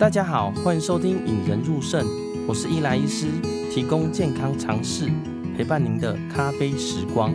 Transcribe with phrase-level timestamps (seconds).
[0.00, 2.02] 大家好，欢迎收听《引人入胜》，
[2.48, 3.26] 我是伊莱医师，
[3.70, 5.10] 提供健康常识，
[5.54, 7.30] 陪伴您的咖啡时光。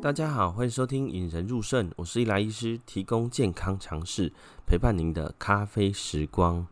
[0.00, 4.32] 大家好，欢迎收听《引人入胜》，我是伊莱医师，提供健康常识，
[4.64, 6.64] 陪伴您的咖啡时光。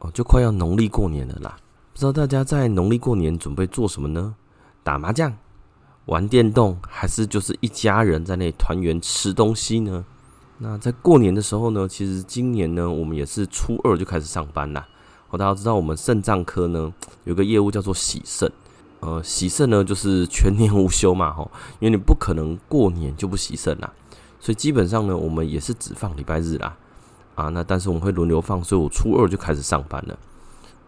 [0.00, 1.56] 哦，就快要农历过年了啦，
[1.94, 4.36] 不知道大家在农历过年准备做什么呢？
[4.82, 5.34] 打麻将？
[6.06, 10.04] 玩电动，还是就是一家人在那里团圆吃东西呢？
[10.58, 14.86] 那在过年的时候呢，其实今年呢，我们也是初二就开始上班啦。
[15.30, 16.92] 哦，大家知道我们肾脏科呢
[17.24, 18.50] 有个业务叫做洗肾，
[19.00, 21.50] 呃，洗肾呢就是全年无休嘛，吼，
[21.80, 23.92] 因为你不可能过年就不洗肾啦，
[24.38, 26.76] 所以基本上呢，我们也是只放礼拜日啦，
[27.34, 30.16] 啊，那但是我们会轮流放，所以我初二就开始上班了。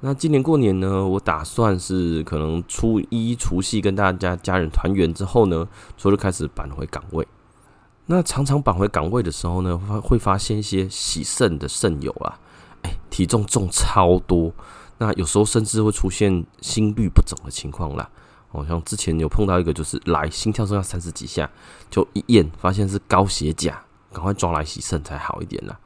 [0.01, 7.27] 那今年过年呢，我打算是可能初一除夕跟大家家人团圆之后呢，所以就开始返回岗位。
[8.05, 12.39] 那常常返回岗位的时候呢，会发现一些洗肾的肾友啊，
[12.83, 14.53] 哎，体重重超多。
[14.99, 18.09] 那有时候甚至会出现心率不整的情况啦。
[18.49, 21.51] 好像之前有碰到一个，就是来心跳声要三十几下，
[21.91, 25.79] 就一验发现是高血钾，赶快抓来洗肾才好一点啦。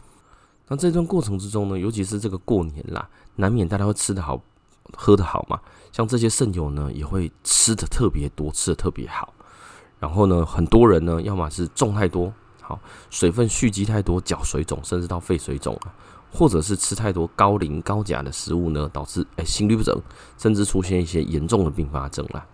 [0.70, 3.08] 那这段过程之中呢，尤其是这个过年啦。
[3.34, 4.40] 难免大家会吃得好，
[4.96, 5.58] 喝得好嘛。
[5.90, 9.34] 像这些肾友呢，也会吃得特别多，吃得特别好。
[9.98, 12.78] 然后呢，很多人呢，要么是重太多，好
[13.10, 15.90] 水分蓄积太多，脚水肿，甚至到肺水肿啊；
[16.32, 20.00] 或者是吃太多高磷高钾的食物呢，导致哎心律不整，
[20.38, 22.46] 甚至出现一些严重的并发症啦。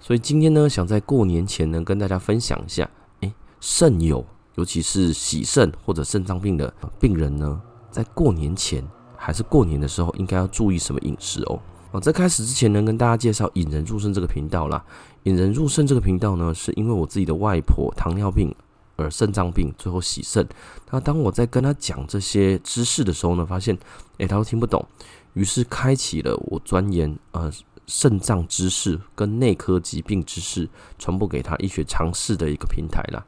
[0.00, 4.26] 所以今天呢，想在过年前呢，跟大家分享一下，哎，肾友，
[4.56, 7.58] 尤其是洗肾或者肾脏病的病人呢，
[7.90, 8.84] 在过年前。
[9.18, 11.58] 还是过年的时候，应该要注意什么饮食哦？
[11.90, 14.84] 哦，在开始之前呢，跟大家介绍“引人入肾”这个频道啦。
[15.24, 18.54] “引人入肾”这个频道呢，是因为我自己的外婆糖尿病
[18.94, 20.46] 而肾脏病，最后洗肾。
[20.90, 23.76] 那当我在跟他讲这些知识的时候呢，发现，
[24.18, 24.86] 诶，他都听不懂，
[25.32, 27.50] 于是开启了我钻研呃
[27.86, 30.68] 肾脏知识跟内科疾病知识，
[30.98, 33.24] 传播给他医学常识的一个平台啦。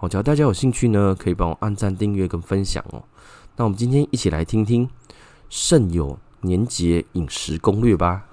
[0.00, 3.02] 好，只要大家有兴趣呢，可以帮我按赞、订阅跟分享哦。
[3.56, 4.88] 那我们今天一起来听听。
[5.50, 8.26] 肾友年节饮食攻略吧。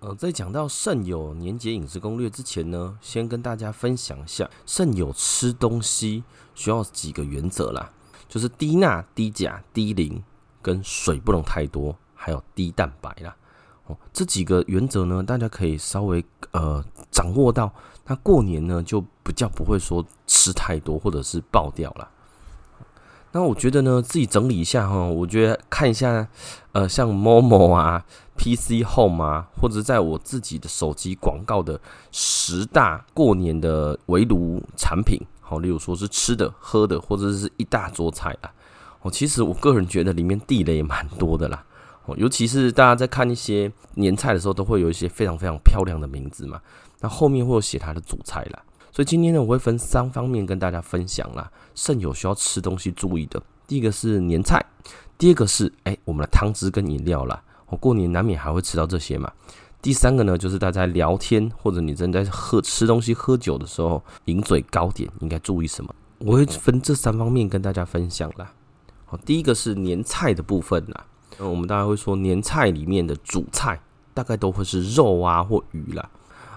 [0.00, 6.24] 呃，在讲到肾友年节饮食攻略之前呢，先跟大家分享一下肾友吃东西
[6.56, 7.92] 需要几个原则啦，
[8.28, 10.20] 就是低钠、低钾、低磷，
[10.60, 13.36] 跟水不能太多，还有低蛋白啦。
[14.12, 17.72] 这几个原则呢，大家可以稍微呃掌握到，
[18.06, 22.08] 那过年呢就比较不会说吃太多或者是爆掉了。
[23.34, 26.28] 那我觉得呢，自己整理一下哈，我觉得看一下，
[26.72, 28.04] 呃，像 Momo 啊、
[28.36, 31.80] PC Home 啊，或者在我自己的手机广告的
[32.10, 38.52] 十大过年的围炉产品，好，例如说是吃的、喝的，或者是一大桌菜啊。
[39.00, 41.64] 哦，其实我个人觉得里面地雷也蛮多的啦。
[42.16, 46.60] 尤其是大家在看一些年菜的时候，都会有一些非常非常漂亮的名字嘛，
[47.00, 48.62] 那后面会有写它的主菜啦。
[48.90, 51.50] 所以今天呢，我会分三方面跟大家分享啦。
[51.74, 54.62] 肾友需要吃东西注意的，第一个是年菜，
[55.16, 57.42] 第二个是哎、我们的汤汁跟饮料啦。
[57.68, 59.32] 我过年难免还会吃到这些嘛。
[59.80, 65.94] 第三个呢，就是大家聊天或者你正在喝吃东西喝酒的时候，饮嘴高点应该注意什么？
[66.18, 68.52] 我会分这三方面跟大家分享啦。
[69.06, 71.06] 好，第一个是年菜的部分啦。
[71.42, 73.80] 嗯，我们大概会说年菜里面的主菜
[74.14, 76.08] 大概都会是肉啊或鱼啦。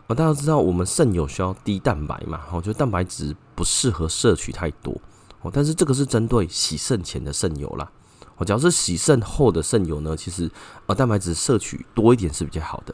[0.07, 2.41] 啊，大家知道我们肾友需要低蛋白嘛？
[2.51, 4.95] 哦，就蛋白质不适合摄取太多
[5.41, 5.49] 哦。
[5.51, 7.91] 但是这个是针对洗肾前的肾友啦。
[8.37, 10.47] 哦，只要是洗肾后的肾友呢，其实
[10.85, 12.93] 呃蛋白质摄取多一点是比较好的。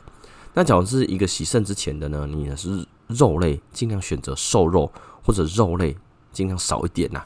[0.54, 4.90] 那假如是一个洗肾之前的呢，你呢是肉类，尽量选择瘦肉
[5.22, 5.98] 或者肉类
[6.32, 7.22] 尽量少一点呐。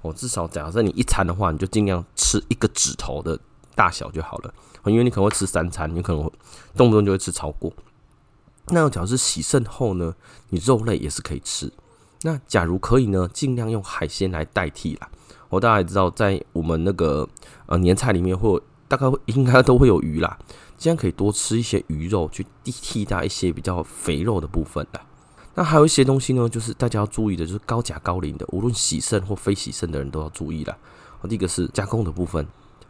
[0.00, 3.38] 哦，至少假设你一餐的话，你就尽量吃一个指头的
[3.76, 4.52] 大小就好了。
[4.86, 6.22] 因为你可能会吃三餐，你可能
[6.76, 7.72] 动不动就会吃超过。
[8.68, 10.14] 那假如是洗肾后呢，
[10.48, 11.72] 你肉类也是可以吃。
[12.22, 15.08] 那假如可以呢，尽量用海鲜来代替啦。
[15.48, 17.28] 我大家也知道，在我们那个
[17.66, 20.38] 呃年菜里面会有，大概应该都会有鱼啦，
[20.78, 25.00] 这样可以多吃一些鱼肉，去替替代一些比较肥肉的部分啦。
[25.54, 30.76] 那还有一些东西呢，就是大家要注意的，就是高钾高磷的，无论洗肾或非洗肾的人都要注意啦。
[31.28, 32.46] 第一个是加工的部分，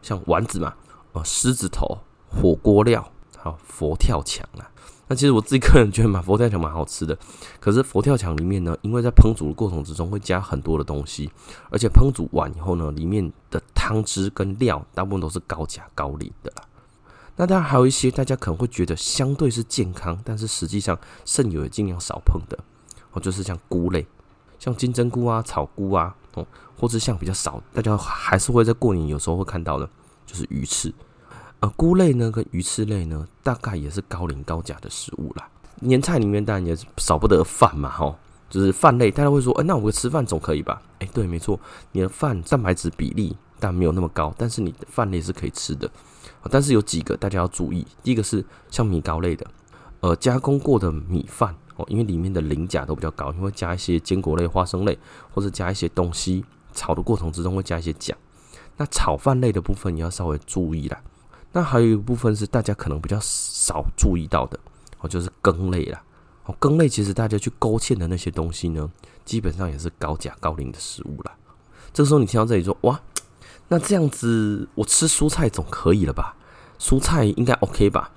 [0.06, 0.72] 像丸子嘛，
[1.14, 1.98] 呃狮子头、
[2.30, 4.70] 火锅料，还有佛跳墙啊。
[5.08, 7.18] 那其实我自己个人觉得嘛，佛跳墙蛮好吃的。
[7.58, 11.28] 可是佛跳墙里面呢，因为在烹煮的过程之中会加很多的东西，
[11.70, 16.62] 而且烹煮完以后呢，里面的汤汁跟料大部分都是高钾高磷的啦。
[17.34, 22.56] 那当然还有一些大家可能会觉得相对是健康，但是实际上肾友也尽量少碰的
[23.10, 24.06] 哦，就是像菇类，
[24.60, 26.46] 像金针菇啊、草菇啊，哦，
[26.78, 29.88] 或者像比较少，大家还是会在过年有时候会看到的，
[30.24, 30.94] 就是鱼翅。
[31.60, 35.48] 呃，菇类呢跟鱼翅类呢，大概也是高磷高钾的食物啦。
[35.80, 38.14] 年菜里面当然也少不得饭嘛，吼，
[38.50, 40.80] 就是饭类，大家会说，哎、那我吃饭总可以吧？
[40.98, 41.58] 哎、对，没错，
[41.92, 45.90] 你的饭蛋白质比例但没有那么高，但是你的饭类是可以吃的。
[46.50, 49.46] 但是有几个大家要注意，第一个是像米糕类的，
[50.00, 54.98] 呃，加工过的米饭哦，因为里面的磷钾都比较高，因为加一些坚果类、花生类，
[55.32, 58.16] 或者加一些东西炒的过程之中会加一些钾。
[58.76, 61.00] 那炒饭类的部分你要稍微注意啦。
[61.52, 64.58] 那还有一部分是大家可能比较少注意到的
[65.00, 66.02] 哦，就是羹类啦。
[66.44, 68.90] 哦，羹类其实大家去勾芡的那些东西呢，
[69.24, 71.34] 基本上也是高钾高磷的食物啦。
[71.92, 73.00] 这个时候你听到这里说哇。
[73.68, 76.36] 那这样子，我吃蔬菜总可以了吧？
[76.78, 78.12] 蔬菜应该 OK 吧？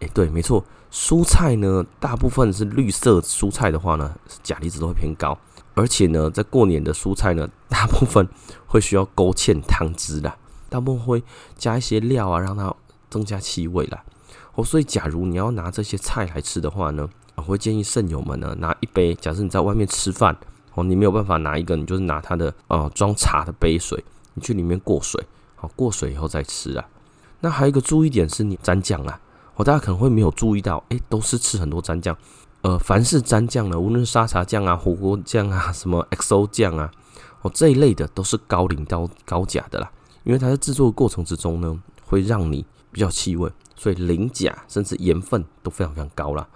[0.00, 5.38] 诶、欸，对，没错，蔬菜呢，大部分是绿色蔬菜的话呢，钾离子都会偏高，
[5.74, 8.28] 而且呢，在过年的蔬菜呢，大部分
[8.66, 10.34] 会需要勾芡汤汁的，
[10.68, 11.22] 大部分会
[11.56, 12.74] 加一些料啊，让它
[13.08, 14.02] 增加气味啦。
[14.54, 20.36] 哦，所以假如你要拿这些菜来吃的话呢，我会建议肾友们呢，拿一杯，假设你在外面吃饭，
[20.74, 24.04] 哦，你没有办法拿一个，你就是拿它的呃装茶的杯水。
[24.34, 25.20] 你去里面过水，
[25.56, 26.88] 好，过水以后再吃啊。
[27.40, 29.20] 那还有一个注意点是你蘸酱啊，
[29.64, 32.16] 大家可能会没有注意到，诶，都是吃很多蘸酱。
[32.62, 36.90] 呃，凡是蘸酱呢，无论是沙茶酱啊、火锅酱啊、什么 XO 酱啊，
[37.42, 39.90] 哦这一类的都是高磷高高钾的啦。
[40.24, 46.48] 因为它在制作的过程之中呢，会让你比较气味，所以磷钾甚至盐分都非常非常高啦。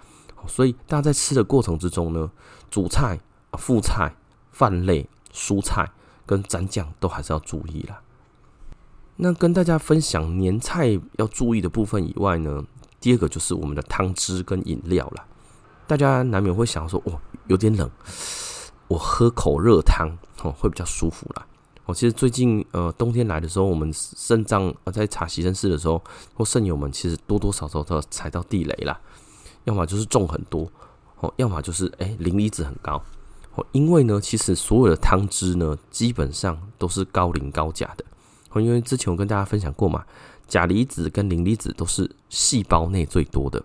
[0.47, 2.29] 所以大家在吃的过程之中呢，
[2.69, 3.19] 主菜、
[3.57, 4.15] 副菜、
[4.51, 5.89] 饭类、蔬菜。
[6.27, 8.01] 跟蘸酱都还是要注意啦。
[9.17, 12.63] 那跟大家分享年菜要注意的部分以外呢，
[13.05, 15.23] 第二个就是我们的汤汁跟饮料啦。
[15.85, 17.87] 大家难免会想说，哦，有点冷，
[18.87, 20.09] 我喝口热汤
[20.41, 21.45] 哦，会比较舒服啦。
[21.85, 26.03] 哦，其实最近呃冬天来的时候，我们肾脏在查洗肾室的时候，
[26.33, 28.99] 或肾友们其实多多少少都踩到地雷啦，
[29.65, 30.67] 要么就是重很多
[31.19, 32.99] 哦，要么就是哎磷离子很高
[33.53, 33.63] 哦。
[33.71, 38.03] 因为呢，其实所有的汤汁呢，基本上都是高磷高钾的。
[38.55, 40.05] 因为之前我跟大家分享过嘛，
[40.47, 43.63] 钾离子跟磷离子都是细胞内最多的。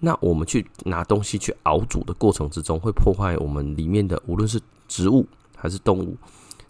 [0.00, 5.26] 那我们去拿东西去熬煮的过程之中，会破坏我们里面的，无论是植物
[5.56, 6.16] 还是动物，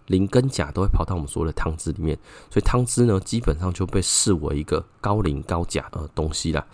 [0.06, 2.18] 磷跟钾都会跑到我们所有的汤汁里面。
[2.50, 6.66] 所以汤汁呢，基本上就被视为一个高磷高钾的东西啦。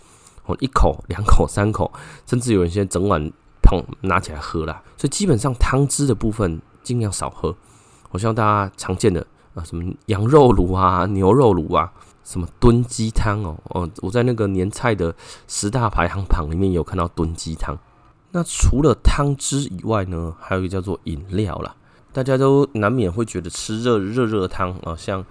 [0.46, 1.92] 哦，一口、两口、三口，
[2.26, 3.32] 甚至有一些整碗。
[3.66, 7.56] 碰拿起来喝啦，所以基本上汤汁的部分尽量少喝。
[8.10, 11.90] 我希望大家常见的啊，什么羊肉卤啊、牛肉卤啊，
[12.24, 15.14] 什么炖鸡汤哦，哦，我在那个年菜的
[15.46, 17.78] 十大排行榜里面有看到炖鸡汤。
[18.32, 21.76] 那除了汤汁以外呢，还有一个叫做饮料啦。
[22.12, 25.24] 大家都难免会觉得吃热热热汤啊，像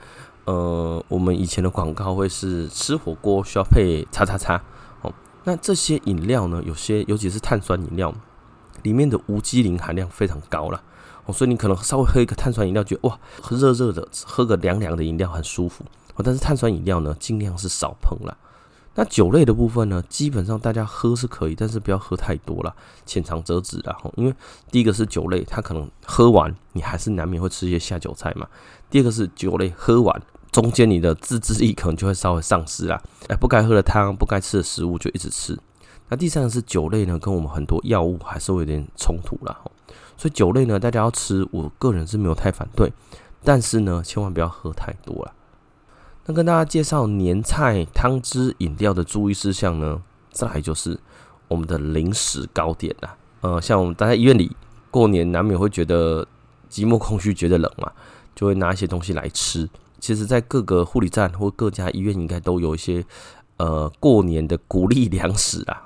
[0.46, 4.62] 呃，我们以前的广告会是吃火锅需要配叉叉叉。
[5.02, 5.14] 哦
[5.46, 8.14] 那这些饮料呢，有些尤其是碳酸饮料，
[8.84, 10.82] 里面的无机磷含量非常高啦。
[11.26, 15.84] 哦，所以你可能稍微喝一个碳酸饮料，觉得哇，喝热热的，喝个凉凉的饮料很舒服。
[16.22, 18.36] 但是碳酸饮料呢，尽量是少碰啦。
[18.96, 22.76] 那酒类的部分呢，基本上大家喝是可以，但是不要喝太多啦，
[23.06, 23.98] 浅尝辄止啦。
[24.16, 24.36] 因为
[24.70, 28.48] 第一个是酒类，它可能喝完你还是难免会吃一些下酒菜嘛。
[28.92, 30.22] 第二个是酒类喝完。
[30.52, 35.58] 中间你的自制力可能就会稍微丧失啦，哎，不该喝的汤、不该吃的食物就一直吃。
[36.10, 39.60] 那第三个是酒类呢，跟我们很多药物还是会有点冲突啦。
[40.16, 42.94] 所以酒类呢，大家要吃，我个人是没有太反对，
[43.44, 45.34] 但是呢，千万不要喝太多了。
[46.26, 50.02] 那跟大家介绍年菜汤汁饮料的注意事项呢，
[50.32, 50.98] 再来就是
[51.50, 53.18] 我们的零食糕点啦。
[53.42, 54.56] 呃，像我们待在医院里
[54.90, 56.26] 过年，难免会觉得
[56.70, 57.92] 寂寞空虚，觉得冷嘛，
[58.34, 59.70] 就会拿一些东西来吃。
[60.00, 63.06] 其实，在各个护理站或各家医院，应该都有一些
[63.58, 65.86] 呃过年的鼓励粮食啦。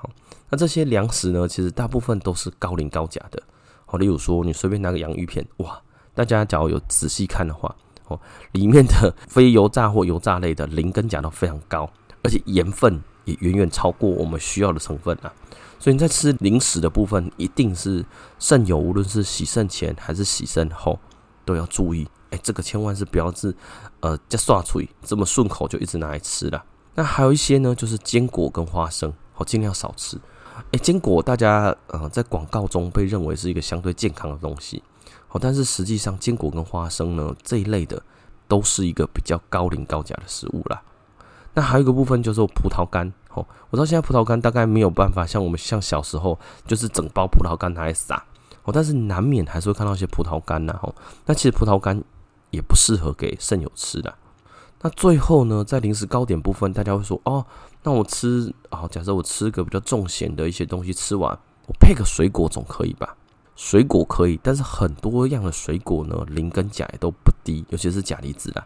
[0.50, 3.42] 那这些粮食呢，其实大部分都是高磷高钾的。
[3.86, 5.80] 好，例如说，你随便拿个洋芋片，哇，
[6.14, 7.74] 大家假如有仔细看的话，
[8.08, 8.20] 哦，
[8.52, 11.88] 里面的 非油炸或油炸类的磷跟钾都非常高，
[12.22, 15.32] 而且盐分也远远超过我们需要的成分啊。
[15.78, 18.04] 所以你在吃零食的部分，一定是
[18.38, 20.98] 肾友，无论是洗肾前还是洗肾后，
[21.44, 22.08] 都要注意。
[22.30, 23.54] 哎、这个千万是不要是。
[24.00, 26.64] 呃，加刷嘴这么顺口就一直拿来吃了。
[26.94, 30.16] 那还有一些呢，就是坚果跟花生，好，尽量少吃。
[30.70, 34.82] 哎，坚果大家呃在广告中被认为是一个相对健康的东西，
[35.26, 38.02] 好，但是实际上坚果跟花生呢这一类的
[38.46, 40.82] 都是一个比较高磷高钾的食物啦。
[41.54, 48.24] 那还有一个部分就是葡萄干，好，我到现在葡萄干大概没有办法像我们像小时候就是整包葡萄干拿来撒，
[48.62, 50.94] 哦，但是难免还是会看到一些葡萄干呐，哦，
[51.26, 52.02] 那其实葡萄干
[52.50, 54.14] 也不适合给肾友吃的。
[54.80, 57.44] 那最后呢，在零食糕点部分，大家会说哦，
[57.82, 61.36] 那我吃啊，假设我吃个比较重咸的一些东西，吃完
[61.66, 63.16] 我配个水果总可以吧？
[63.58, 68.64] 水果可以，但是很多样的水果呢，磷跟钾也都不低，尤其是钾离子啦。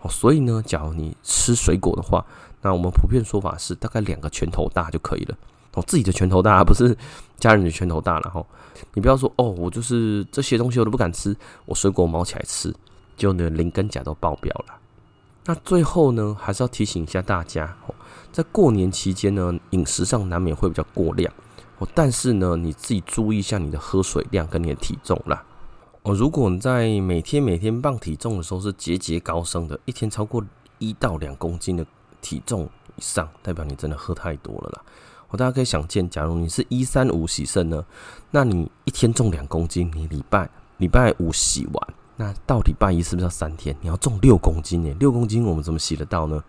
[0.00, 2.24] 哦，所以呢，假如你吃水果的话，
[2.62, 5.36] 那我们普遍说法是大概两个拳头大就可以了。
[5.74, 6.96] 哦，自己的拳头大，不是
[7.36, 8.40] 家人的拳头大了哈。
[8.94, 12.72] 你不要说哦，我就是这些东西我都不敢吃，我水果毛起来吃，
[13.16, 14.74] 就那磷跟钾都爆表了。
[15.46, 17.94] 那最后呢，还是要提醒一下大家哦，
[18.30, 21.32] 在过年期间呢，饮食上难免会比较过量
[21.78, 25.44] 哦，但是呢，你自己注意一下你的喝水量跟你的体重啦。
[26.02, 30.44] 哦，如果你在每天每天磅体重的时候是节节高升的，一天超过
[30.78, 31.86] 一到两公斤的
[32.20, 34.82] 体重以上，代表你真的喝太多了啦。
[35.28, 37.84] 我大家可以想见，假如你是一三五洗肾呢，
[38.30, 43.76] 那你一天重两公斤，你礼拜礼拜五洗完，那到礼拜一是不是要三天？
[43.82, 44.96] 你要重六公斤耶？
[44.98, 46.42] 六公斤我们怎么洗得到呢？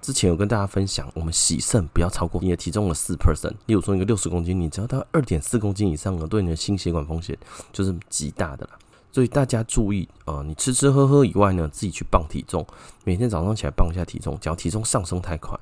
[0.00, 3.52] 之前有跟大家分享，我们洗肾不要超过你的体重的四 percent。
[3.66, 7.36] 例如说一个六十公斤，你只要到二点四公斤以上呢，对你的心血管风险
[7.72, 8.78] 就是极大的啦。
[9.10, 12.66] 所以大家注意，呃，你吃吃喝喝以外呢，自己去磅体重，
[13.04, 15.58] 每天早上起来磅一下体重，只要体重上升太快。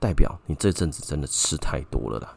[0.00, 2.36] 代表你这阵子真的吃太多了啦。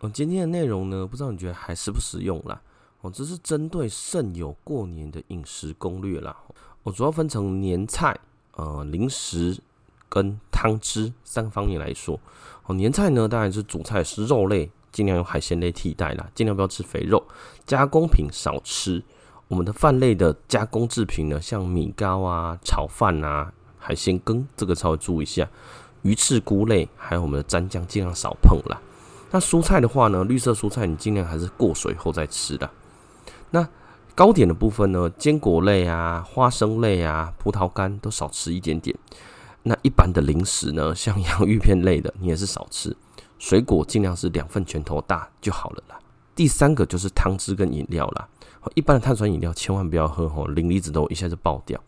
[0.00, 2.60] 嗯，今天的内容呢，不知道你觉得还实不实用啦？
[3.02, 6.36] 哦，这是针对肾友过年的饮食攻略啦。
[6.82, 8.18] 我主要分成年菜、
[8.56, 9.58] 呃零食
[10.10, 12.20] 跟汤汁三个方面来说。
[12.66, 17.24] 哦，年菜呢，当然是主菜是肉类，尽量用海鲜类替代啦，尽量不要吃肥肉。
[17.64, 19.02] 加工品少吃。
[19.48, 25.48] 我们的饭类的加工制品呢，像米糕啊、炒饭啊、海鲜羹，这个稍微注意一下。
[26.02, 28.80] 鱼翅、菇类，还有我们的蘸酱，尽量少碰啦。
[29.32, 32.70] 那蔬菜的话呢，绿色蔬菜你尽量还是过水后再吃的。
[33.50, 33.68] 那
[34.14, 38.96] 糕点的部分呢，坚果类啊、花生类啊、葡萄干都少吃一点点。
[39.62, 42.96] 那一般的零食呢， 像洋芋片类的，你也是少吃。
[43.38, 45.98] 水果尽量是两份拳头大就好了啦。
[46.34, 48.28] 第三个就是汤汁跟饮料啦。
[48.74, 51.80] 一般的碳酸饮料千万不要喝吼，磷离子都一下就爆掉。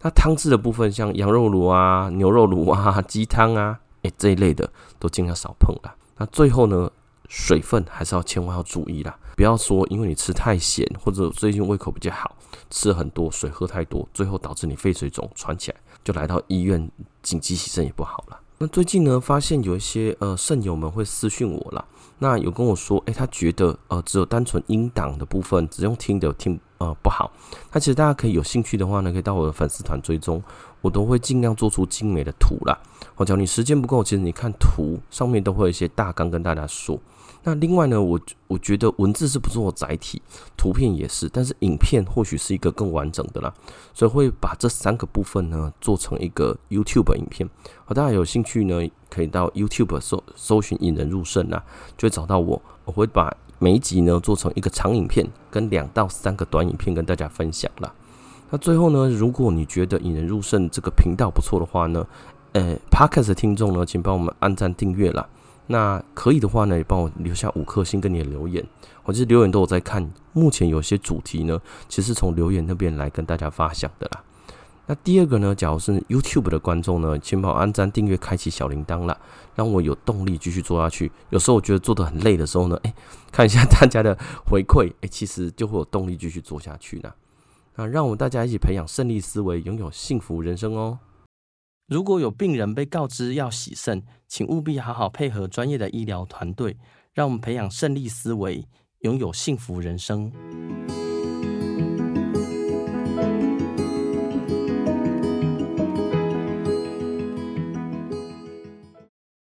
[0.00, 4.70] 那汤汁的部分，像羊肉炉啊、牛肉炉啊、 鸡汤啊，诶、这一类的
[5.00, 5.94] 都尽量少碰啦。
[6.16, 6.88] 那最后呢，
[7.28, 12.36] 水分还是要千万要注意啦，不要说因为你吃太咸，或者最近胃口比较好，
[12.70, 16.90] 吃很多水喝太多，最后导致你肺水肿喘起来，就来到医院
[17.22, 18.40] 紧急洗肾也不好了。
[18.58, 21.84] 那最近呢，发现有一些呃肾友们会私讯我了，
[22.18, 26.60] 那有跟我说，哎、他觉得呃只有单纯音档的部分，只用听的听。
[26.80, 27.30] 呃，不好。
[27.72, 30.42] 那其实大家可以有兴趣的话呢，可以到我的粉丝团追踪，
[30.80, 32.76] 我都会尽量做出精美的图啦。
[33.16, 36.98] 我讲你时间不够，其实你看图上面都会有一些大纲跟大家说。
[37.42, 40.22] 那另外呢，我我觉得文字是不错的载体，
[40.56, 43.52] 图片也是，但是影片或许是一个更完整的啦。
[43.92, 47.46] 所以会把这三个部分呢做成一个 YouTube 影片。
[47.84, 51.62] 好，大家有兴趣呢，可以到 YouTube 搜搜寻“引人入胜”啦，
[51.98, 52.62] 就会找到我。
[52.86, 53.36] 我会把。
[53.62, 57.92] 每一集呢，做成一个长影片跟两到三个短影片跟大家分享了。
[58.48, 62.06] 那最后呢，如果你觉得引人入胜这个频道不错的话呢，
[62.52, 65.28] 呃，Podcast 的听众呢，请帮我们按赞订阅啦。
[65.66, 68.66] 那可以的话呢，也帮我留下五颗星跟你的留言，
[69.04, 70.10] 我这留言都有在看。
[70.32, 74.22] 目前有些主题呢，其实从留言那边来跟大家发想的啦。
[74.90, 79.16] 那第二个呢，假如是 YouTube 的观众呢，请帮我按赞、订阅、开启小铃铛啦，
[79.54, 81.12] 让我有动力继续做下去。
[81.28, 82.92] 有时候我觉得做得很累的时候呢，哎，
[83.30, 87.12] 看一下大家的回馈，哎，其实就会有动力继续做下去呢。
[87.76, 90.98] 那让我们大家一起培养胜利思维，拥有幸福人生哦。
[91.86, 96.76] 如果有病人被告知要洗肾，请务必好好配合专业的医疗团队，
[97.14, 98.66] 让我们培养胜利思维，
[99.02, 100.32] 拥有幸福人生。